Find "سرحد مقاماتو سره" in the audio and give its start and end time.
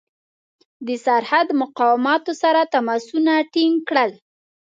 1.05-2.61